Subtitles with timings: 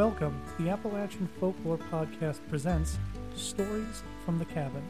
[0.00, 0.40] Welcome.
[0.58, 2.96] The Appalachian Folklore Podcast presents
[3.36, 4.82] Stories from the Cabin,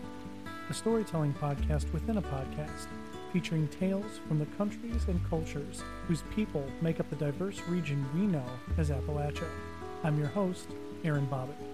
[0.69, 2.87] a storytelling podcast within a podcast
[3.33, 8.21] featuring tales from the countries and cultures whose people make up the diverse region we
[8.21, 8.47] know
[8.79, 9.49] as Appalachia.
[10.05, 10.69] I'm your host,
[11.03, 11.70] Aaron Bobbitt.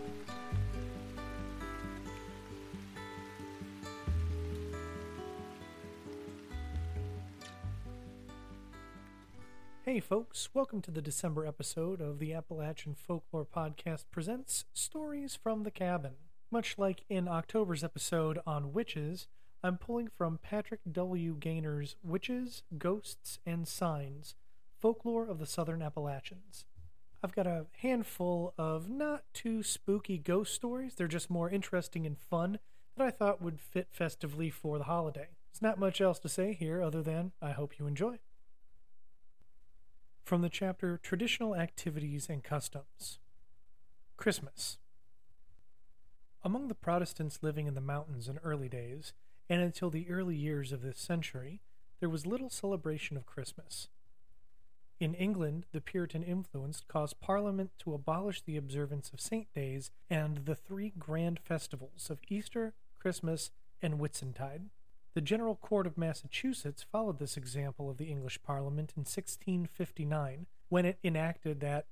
[10.09, 15.71] Folks, welcome to the December episode of the Appalachian Folklore Podcast presents Stories from the
[15.73, 16.13] Cabin.
[16.49, 19.27] Much like in October's episode on witches,
[19.65, 21.35] I'm pulling from Patrick W.
[21.37, 24.37] Gainer's Witches, Ghosts, and Signs
[24.79, 26.67] Folklore of the Southern Appalachians.
[27.21, 32.17] I've got a handful of not too spooky ghost stories, they're just more interesting and
[32.17, 32.61] fun
[32.97, 35.31] that I thought would fit festively for the holiday.
[35.53, 38.21] There's not much else to say here other than I hope you enjoy.
[40.27, 43.21] From the chapter Traditional Activities and Customs
[44.17, 44.77] Christmas.
[46.43, 49.13] Among the Protestants living in the mountains in early days,
[49.49, 51.61] and until the early years of this century,
[52.01, 53.87] there was little celebration of Christmas.
[54.99, 60.39] In England, the Puritan influence caused Parliament to abolish the observance of saint days and
[60.39, 64.71] the three grand festivals of Easter, Christmas, and Whitsuntide.
[65.17, 70.85] The General Court of Massachusetts followed this example of the English Parliament in 1659 when
[70.85, 71.87] it enacted that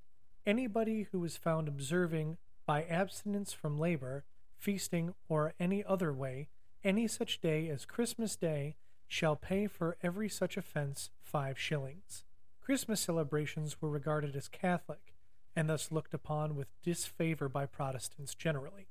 [0.44, 2.36] anybody who was found observing
[2.66, 4.24] by abstinence from labor,
[4.58, 6.48] feasting, or any other way
[6.84, 8.76] any such day as Christmas Day
[9.08, 12.24] shall pay for every such offense five shillings.
[12.60, 15.14] Christmas celebrations were regarded as Catholic
[15.56, 18.88] and thus looked upon with disfavor by Protestants generally.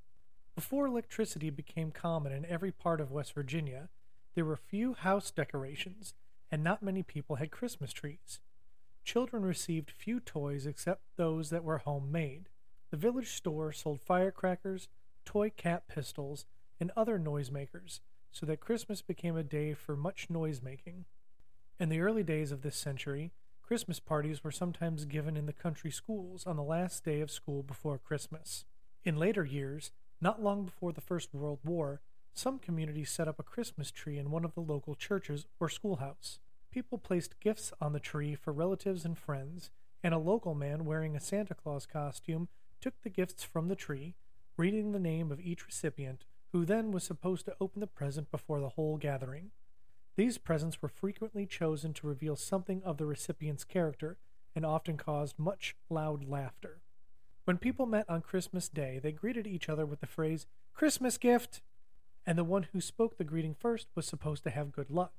[0.56, 3.90] Before electricity became common in every part of West Virginia,
[4.36, 6.14] there were few house decorations,
[6.52, 8.40] and not many people had Christmas trees.
[9.04, 12.50] Children received few toys except those that were homemade.
[12.90, 14.88] The village store sold firecrackers,
[15.26, 16.46] toy cap pistols,
[16.80, 18.00] and other noisemakers,
[18.32, 21.06] so that Christmas became a day for much noisemaking.
[21.80, 25.92] In the early days of this century, Christmas parties were sometimes given in the country
[25.92, 28.66] schools on the last day of school before Christmas.
[29.04, 29.92] In later years,
[30.22, 32.02] not long before the First World War,
[32.34, 36.40] some communities set up a Christmas tree in one of the local churches or schoolhouse.
[36.72, 39.70] People placed gifts on the tree for relatives and friends,
[40.04, 42.48] and a local man wearing a Santa Claus costume
[42.82, 44.16] took the gifts from the tree,
[44.58, 48.60] reading the name of each recipient, who then was supposed to open the present before
[48.60, 49.52] the whole gathering.
[50.16, 54.18] These presents were frequently chosen to reveal something of the recipient's character
[54.56, 56.82] and often caused much loud laughter.
[57.46, 61.62] When people met on Christmas Day, they greeted each other with the phrase, Christmas gift!
[62.26, 65.14] And the one who spoke the greeting first was supposed to have good luck.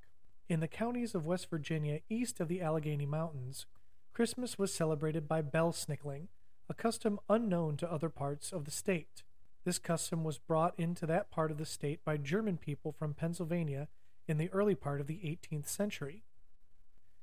[0.49, 3.67] In the counties of West Virginia east of the Allegheny Mountains,
[4.13, 6.29] Christmas was celebrated by belsnickling,
[6.69, 9.23] a custom unknown to other parts of the state.
[9.65, 13.89] This custom was brought into that part of the state by German people from Pennsylvania
[14.29, 16.23] in the early part of the 18th century.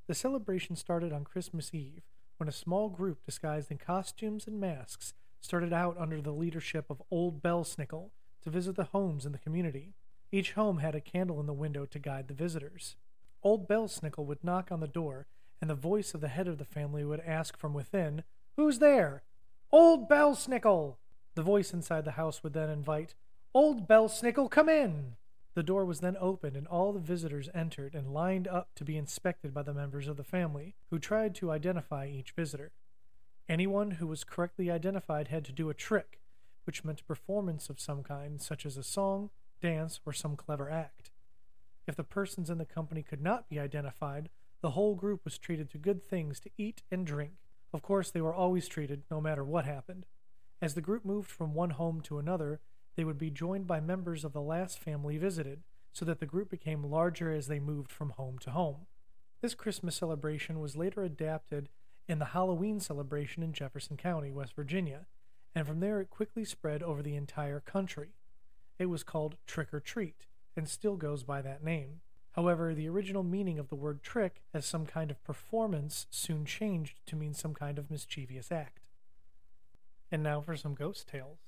[0.08, 2.02] The celebration started on Christmas Eve
[2.38, 7.02] when a small group disguised in costumes and masks started out under the leadership of
[7.10, 8.10] Old Belsnickel
[8.44, 9.94] to visit the homes in the community.
[10.32, 12.96] Each home had a candle in the window to guide the visitors.
[13.44, 15.26] Old Belsnickel would knock on the door,
[15.60, 18.24] and the voice of the head of the family would ask from within,
[18.56, 19.24] Who's there?
[19.72, 20.98] Old Belsnickel!
[21.36, 23.16] The voice inside the house would then invite,
[23.54, 25.16] Old Belsnickel, come in!
[25.54, 28.98] The door was then opened, and all the visitors entered and lined up to be
[28.98, 32.72] inspected by the members of the family, who tried to identify each visitor.
[33.50, 36.21] Anyone who was correctly identified had to do a trick,
[36.66, 39.30] which meant a performance of some kind, such as a song,
[39.62, 41.12] dance, or some clever act.
[41.88, 44.30] If the persons in the company could not be identified,
[44.62, 47.34] the whole group was treated to good things to eat and drink.
[47.74, 50.06] Of course, they were always treated, no matter what happened.
[50.62, 52.60] As the group moved from one home to another,
[52.96, 55.64] they would be joined by members of the last family visited,
[55.94, 58.86] so that the group became larger as they moved from home to home.
[59.42, 61.70] This Christmas celebration was later adapted
[62.08, 65.08] in the Halloween celebration in Jefferson County, West Virginia,
[65.56, 68.10] and from there it quickly spread over the entire country.
[68.80, 70.26] It was called Trick or Treat,
[70.56, 72.02] and still goes by that name.
[72.32, 77.00] However, the original meaning of the word trick as some kind of performance soon changed
[77.08, 78.80] to mean some kind of mischievous act.
[80.10, 81.40] And now for some ghost tales.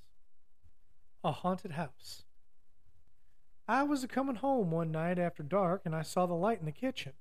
[1.22, 2.24] A Haunted House.
[3.66, 6.66] I was a comin' home one night after dark and I saw the light in
[6.66, 7.14] the kitchen.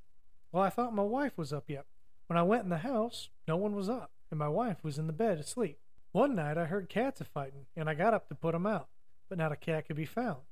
[0.51, 1.85] Well, I thought my wife was up yet.
[2.27, 5.07] When I went in the house, no one was up, and my wife was in
[5.07, 5.79] the bed asleep.
[6.13, 8.87] One night I heard cats a fighting, and I got up to put 'em out,
[9.29, 10.43] but not a cat could be found.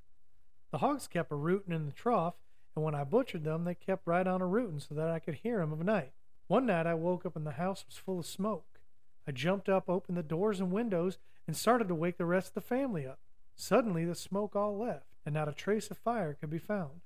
[0.72, 2.34] The hogs kept a rootin' in the trough,
[2.76, 5.36] and when I butchered them, they kept right on a rootin' so that I could
[5.36, 6.14] hear 'em of night.
[6.48, 8.82] One night I woke up and the house was full of smoke.
[9.28, 12.54] I jumped up, opened the doors and windows, and started to wake the rest of
[12.56, 13.20] the family up.
[13.56, 17.02] Suddenly, the smoke all left, and not a trace of fire could be found.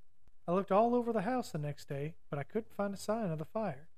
[0.48, 3.32] I looked all over the house the next day, but I couldn't find a sign
[3.32, 3.90] of the fire.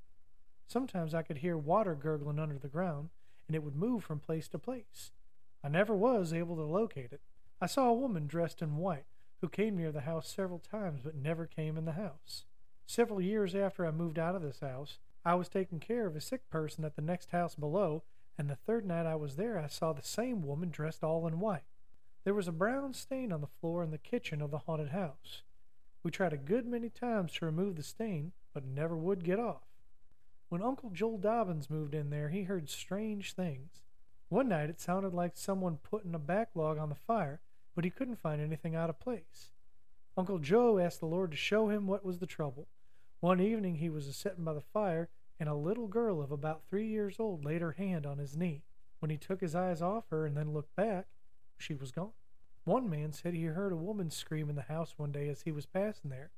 [0.65, 3.11] Sometimes I could hear water gurgling under the ground,
[3.47, 5.11] and it would move from place to place.
[5.63, 7.21] I never was able to locate it.
[7.61, 9.05] I saw a woman dressed in white
[9.41, 12.45] who came near the house several times but never came in the house.
[12.85, 16.21] Several years after I moved out of this house, I was taking care of a
[16.21, 18.03] sick person at the next house below,
[18.37, 21.39] and the third night I was there I saw the same woman dressed all in
[21.39, 21.65] white.
[22.23, 25.43] There was a brown stain on the floor in the kitchen of the haunted house.
[26.03, 29.66] We tried a good many times to remove the stain, but never would get off.
[30.49, 33.83] When Uncle Joel Dobbins moved in there, he heard strange things.
[34.29, 37.41] One night it sounded like someone putting a backlog on the fire,
[37.75, 39.51] but he couldn't find anything out of place.
[40.15, 42.67] Uncle Joe asked the Lord to show him what was the trouble.
[43.19, 45.09] One evening he was a sitting by the fire,
[45.39, 48.63] and a little girl of about three years old laid her hand on his knee.
[48.99, 51.07] When he took his eyes off her and then looked back,
[51.57, 52.13] she was gone.
[52.63, 55.51] One man said he heard a woman scream in the house one day as he
[55.51, 56.31] was passing there.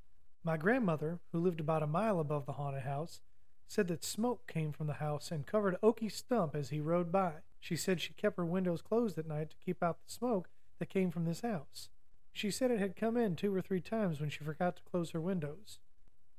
[0.44, 3.22] My grandmother, who lived about a mile above the haunted house,
[3.70, 7.34] said that smoke came from the house and covered Okie Stump as he rode by.
[7.60, 10.50] She said she kept her windows closed at night to keep out the smoke
[10.80, 11.90] that came from this house.
[12.34, 15.12] She said it had come in two or three times when she forgot to close
[15.12, 15.80] her windows.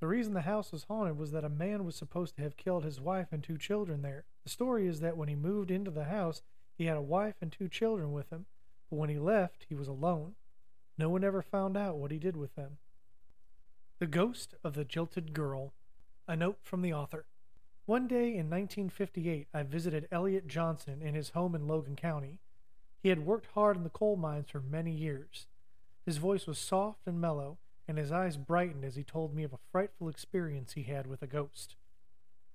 [0.00, 2.84] The reason the house was haunted was that a man was supposed to have killed
[2.84, 4.24] his wife and two children there.
[4.42, 6.42] The story is that when he moved into the house,
[6.76, 8.46] he had a wife and two children with him,
[8.88, 10.34] but when he left, he was alone.
[10.98, 12.78] No one ever found out what he did with them.
[14.00, 15.74] The Ghost of the Jilted Girl.
[16.28, 17.24] A note from the author.
[17.86, 22.38] One day in 1958, I visited Elliot Johnson in his home in Logan County.
[23.02, 25.46] He had worked hard in the coal mines for many years.
[26.06, 27.58] His voice was soft and mellow,
[27.88, 31.22] and his eyes brightened as he told me of a frightful experience he had with
[31.22, 31.74] a ghost.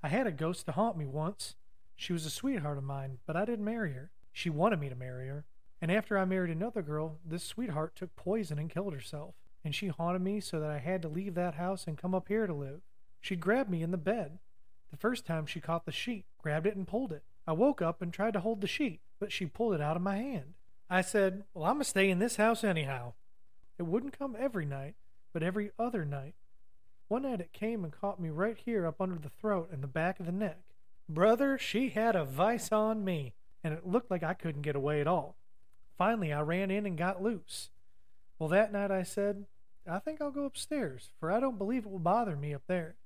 [0.01, 1.55] I had a ghost to haunt me once.
[1.95, 4.11] She was a sweetheart of mine, but I didn't marry her.
[4.31, 5.45] She wanted me to marry her.
[5.81, 9.35] And after I married another girl, this sweetheart took poison and killed herself.
[9.63, 12.27] And she haunted me so that I had to leave that house and come up
[12.27, 12.81] here to live.
[13.25, 14.37] She grabbed me in the bed.
[14.91, 17.23] The first time she caught the sheet, grabbed it, and pulled it.
[17.47, 20.03] I woke up and tried to hold the sheet, but she pulled it out of
[20.03, 20.53] my hand.
[20.91, 23.13] I said, Well, I'm going to stay in this house anyhow.
[23.79, 24.93] It wouldn't come every night,
[25.33, 26.35] but every other night.
[27.07, 29.87] One night it came and caught me right here up under the throat and the
[29.87, 30.59] back of the neck.
[31.09, 33.33] Brother, she had a vice on me,
[33.63, 35.35] and it looked like I couldn't get away at all.
[35.97, 37.71] Finally, I ran in and got loose.
[38.37, 39.47] Well, that night I said,
[39.89, 42.97] I think I'll go upstairs, for I don't believe it will bother me up there.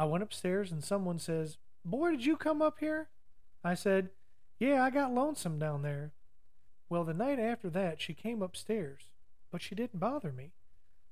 [0.00, 3.10] I went upstairs and someone says, Boy, did you come up here?
[3.62, 4.08] I said,
[4.58, 6.12] Yeah, I got lonesome down there.
[6.88, 9.10] Well, the night after that, she came upstairs,
[9.52, 10.52] but she didn't bother me.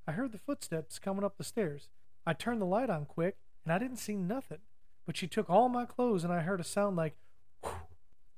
[0.06, 1.88] I heard the footsteps coming up the stairs.
[2.26, 4.60] I turned the light on quick, and I didn't see nothing.
[5.04, 7.14] But she took all my clothes, and I heard a sound like,
[7.62, 7.72] whew,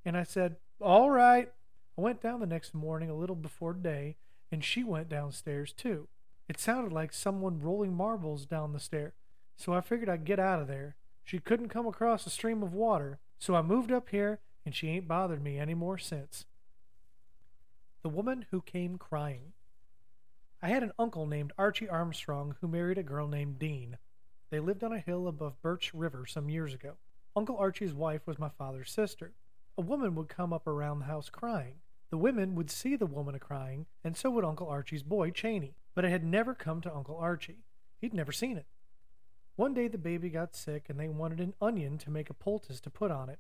[0.05, 1.53] and I said, All right.
[1.97, 4.17] I went down the next morning a little before day,
[4.51, 6.09] and she went downstairs too.
[6.49, 9.13] It sounded like someone rolling marbles down the stair
[9.61, 10.97] so I figured I'd get out of there.
[11.23, 14.89] She couldn't come across a stream of water, so I moved up here, and she
[14.89, 16.47] ain't bothered me any more since.
[18.03, 19.53] The Woman Who Came Crying.
[20.63, 23.99] I had an uncle named Archie Armstrong who married a girl named Dean.
[24.49, 26.95] They lived on a hill above Birch River some years ago.
[27.37, 29.35] Uncle Archie's wife was my father's sister.
[29.77, 31.75] A woman would come up around the house crying.
[32.09, 35.75] The women would see the woman a crying, and so would Uncle Archie's boy, Cheney,
[35.95, 37.65] but it had never come to Uncle Archie.
[38.01, 38.67] He'd never seen it.
[39.61, 42.81] One day the baby got sick and they wanted an onion to make a poultice
[42.81, 43.39] to put on it.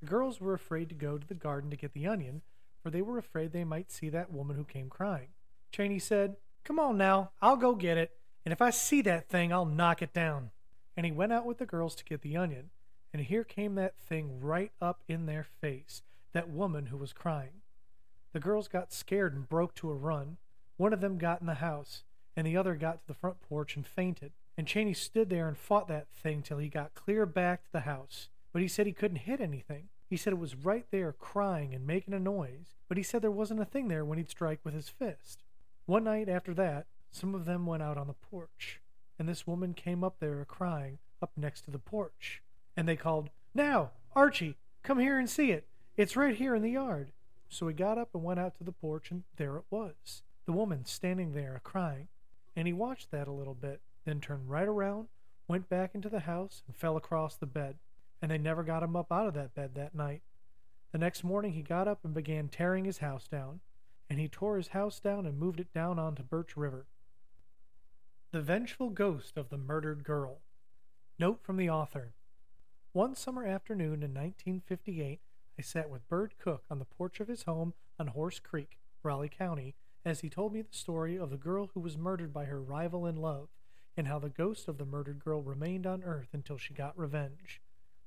[0.00, 2.40] The girls were afraid to go to the garden to get the onion,
[2.82, 5.28] for they were afraid they might see that woman who came crying.
[5.70, 8.12] Cheney said, Come on now, I'll go get it,
[8.46, 10.50] and if I see that thing, I'll knock it down.
[10.96, 12.70] And he went out with the girls to get the onion,
[13.12, 16.00] and here came that thing right up in their face,
[16.32, 17.60] that woman who was crying.
[18.32, 20.38] The girls got scared and broke to a run.
[20.78, 22.02] One of them got in the house,
[22.34, 24.32] and the other got to the front porch and fainted.
[24.56, 27.80] And Cheney stood there and fought that thing till he got clear back to the
[27.80, 28.28] house.
[28.52, 29.88] But he said he couldn't hit anything.
[30.08, 33.30] He said it was right there crying and making a noise, but he said there
[33.30, 35.42] wasn't a thing there when he'd strike with his fist.
[35.86, 38.80] One night after that, some of them went out on the porch,
[39.18, 42.42] and this woman came up there a crying up next to the porch.
[42.76, 45.66] And they called, Now, Archie, come here and see it.
[45.96, 47.12] It's right here in the yard.
[47.48, 50.52] So he got up and went out to the porch, and there it was, the
[50.52, 52.08] woman standing there a crying.
[52.56, 55.08] And he watched that a little bit, then turned right around,
[55.48, 57.76] went back into the house, and fell across the bed.
[58.20, 60.22] And they never got him up out of that bed that night.
[60.92, 63.60] The next morning he got up and began tearing his house down,
[64.08, 66.86] and he tore his house down and moved it down onto Birch River.
[68.30, 70.40] The Vengeful Ghost of the Murdered Girl.
[71.18, 72.14] Note from the author
[72.92, 75.20] One summer afternoon in 1958,
[75.58, 79.28] I sat with Bird Cook on the porch of his home on Horse Creek, Raleigh
[79.28, 82.60] County, as he told me the story of the girl who was murdered by her
[82.60, 83.48] rival in love,
[83.96, 87.60] and how the ghost of the murdered girl remained on earth until she got revenge.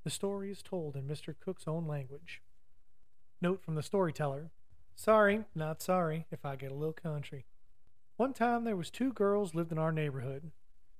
[0.04, 1.34] The story is told in Mr.
[1.38, 2.42] Cook's own language.
[3.40, 4.50] Note from the storyteller
[4.94, 7.46] Sorry, not sorry, if I get a little country.
[8.16, 10.50] One time there was two girls lived in our neighborhood.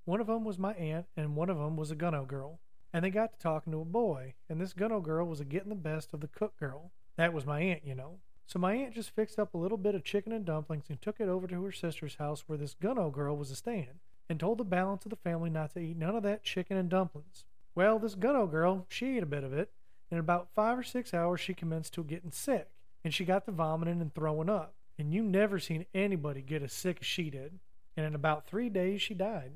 [0.04, 2.61] One of 'em was my aunt, and one of 'em was a Gunnoe girl.
[2.92, 5.68] And they got to talking to a boy, and this Gunnoe girl was a getting
[5.68, 6.92] the best of the cook girl.
[7.16, 8.21] That was my aunt, you know.
[8.47, 11.21] So my aunt just fixed up a little bit of chicken and dumplings and took
[11.21, 14.58] it over to her sister's house where this Gunnoe girl was a staying, and told
[14.58, 17.44] the balance of the family not to eat none of that chicken and dumplings.
[17.75, 19.70] Well, this Gunnoe girl, she ate a bit of it,
[20.11, 22.68] and in about five or six hours she commenced to getting sick,
[23.04, 24.75] and she got to vomiting and throwing up.
[24.99, 27.61] And you never seen anybody get as sick as she did.
[27.97, 29.52] And in about three days she died.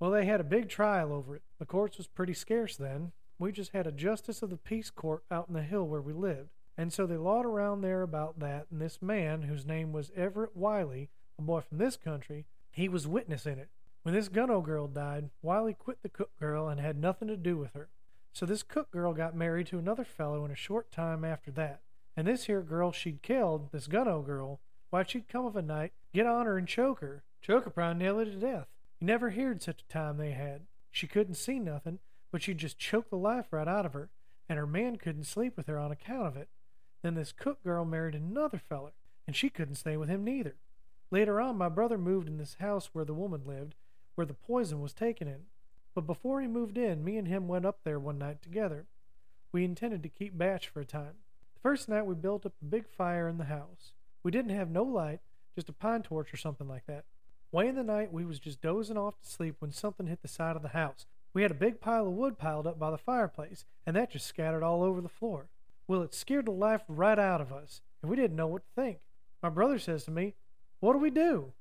[0.00, 1.42] Well, they had a big trial over it.
[1.58, 3.12] The courts was pretty scarce then.
[3.38, 6.12] We just had a justice of the peace court out in the hill where we
[6.12, 6.50] lived.
[6.76, 10.56] And so they lawed around there about that, and this man, whose name was Everett
[10.56, 13.68] Wiley, a boy from this country, he was witness in it.
[14.02, 17.56] When this Gunnoe girl died, Wiley quit the cook girl and had nothing to do
[17.56, 17.88] with her.
[18.32, 21.82] So this cook girl got married to another fellow in a short time after that.
[22.16, 24.58] And this here girl she'd killed, this Gunnoe girl,
[24.90, 27.22] why she'd come of a night, get on her and choke her.
[27.40, 28.66] Choke her probably her to death.
[28.98, 30.62] You never heard such a time they had.
[30.90, 34.10] She couldn't see nothing, but she'd just choke the life right out of her,
[34.48, 36.48] and her man couldn't sleep with her on account of it.
[37.02, 38.92] Then this cook girl married another feller,
[39.26, 40.56] and she couldn't stay with him neither.
[41.10, 43.74] Later on, my brother moved in this house where the woman lived,
[44.14, 45.46] where the poison was taken in.
[45.94, 48.86] But before he moved in, me and him went up there one night together.
[49.52, 51.14] We intended to keep batch for a time.
[51.54, 53.92] The first night we built up a big fire in the house.
[54.22, 55.20] We didn't have no light,
[55.54, 57.04] just a pine torch or something like that.
[57.50, 60.28] Way in the night we was just dozing off to sleep when something hit the
[60.28, 61.06] side of the house.
[61.34, 64.26] We had a big pile of wood piled up by the fireplace, and that just
[64.26, 65.48] scattered all over the floor.
[65.86, 68.82] Well, it scared the life right out of us, and we didn't know what to
[68.82, 68.98] think.
[69.42, 70.34] My brother says to me,
[70.80, 71.52] What do we do?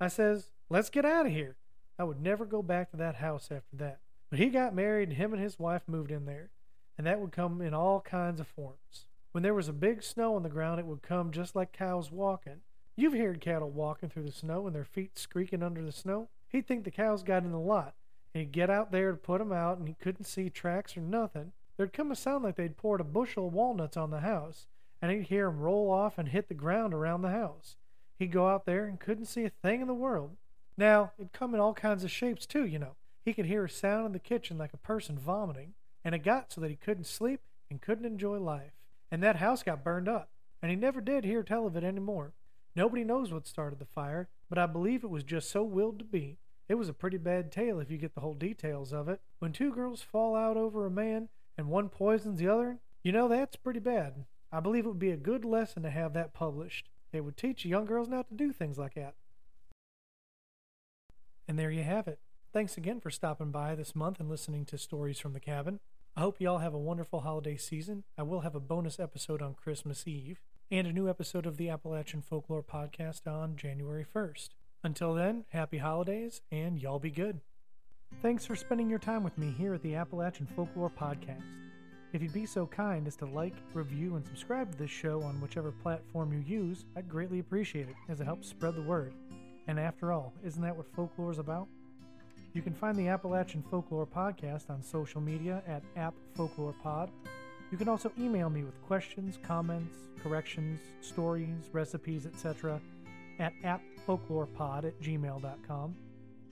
[0.00, 1.56] I says, Let's get out of here.
[2.00, 3.98] I would never go back to that house after that.
[4.30, 6.48] But he got married, and him and his wife moved in there,
[6.96, 9.04] and that would come in all kinds of forms.
[9.32, 12.10] When there was a big snow on the ground, it would come just like cows
[12.10, 12.62] walking.
[12.96, 16.30] You've heard cattle walking through the snow and their feet squeaking under the snow.
[16.48, 17.92] He'd think the cows got in the lot,
[18.32, 21.02] and he'd get out there to put 'em out, and he couldn't see tracks or
[21.02, 21.52] nothing.
[21.76, 24.68] There'd come a sound like they'd poured a bushel of walnuts on the house,
[25.02, 27.76] and he'd hear 'em roll off and hit the ground around the house.
[28.18, 30.38] He'd go out there and couldn't see a thing in the world.
[30.80, 32.96] Now, it'd come in all kinds of shapes, too, you know.
[33.24, 36.52] He could hear a sound in the kitchen like a person vomiting, and it got
[36.52, 38.72] so that he couldn't sleep and couldn't enjoy life
[39.10, 40.28] and that house got burned up,
[40.62, 42.32] and he never did hear tell of it any more.
[42.76, 46.04] Nobody knows what started the fire, but I believe it was just so willed to
[46.04, 46.38] be.
[46.68, 49.20] It was a pretty bad tale if you get the whole details of it.
[49.40, 53.26] When two girls fall out over a man and one poisons the other, you know
[53.26, 54.24] that's pretty bad.
[54.52, 56.88] I believe it would be a good lesson to have that published.
[57.12, 59.14] It would teach young girls not to do things like that.
[61.50, 62.20] And there you have it.
[62.52, 65.80] Thanks again for stopping by this month and listening to Stories from the Cabin.
[66.14, 68.04] I hope you all have a wonderful holiday season.
[68.16, 70.40] I will have a bonus episode on Christmas Eve
[70.70, 74.50] and a new episode of the Appalachian Folklore Podcast on January 1st.
[74.84, 77.40] Until then, happy holidays and y'all be good.
[78.22, 81.42] Thanks for spending your time with me here at the Appalachian Folklore Podcast.
[82.12, 85.40] If you'd be so kind as to like, review, and subscribe to this show on
[85.40, 89.14] whichever platform you use, I'd greatly appreciate it as it helps spread the word.
[89.70, 91.68] And after all, isn't that what folklore is about?
[92.54, 97.08] You can find the Appalachian Folklore Podcast on social media at App Folklore Pod.
[97.70, 102.80] You can also email me with questions, comments, corrections, stories, recipes, etc.
[103.38, 105.94] at appfolklorepod at gmail.com.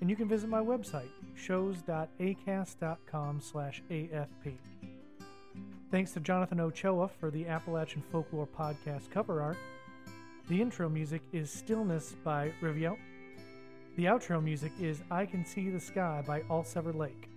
[0.00, 4.52] And you can visit my website, shows.acast.com slash AFP.
[5.90, 9.56] Thanks to Jonathan Ochoa for the Appalachian Folklore Podcast cover art.
[10.48, 12.96] The intro music is Stillness by Riviere.
[13.96, 17.28] The outro music is I Can See the Sky by All Sever Lake.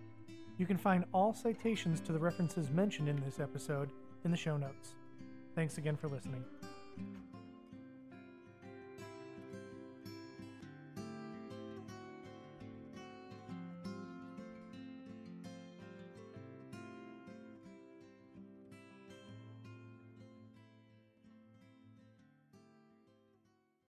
[0.58, 3.90] You can find all citations to the references mentioned in this episode
[4.24, 4.96] in the show notes.
[5.56, 6.46] Thanks again for listening.